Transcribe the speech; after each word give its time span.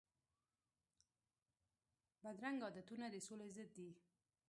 بدرنګه 2.23 2.65
عادتونه 2.67 3.05
د 3.11 3.15
سولي 3.27 3.49
ضد 3.55 3.69
دي 3.77 3.89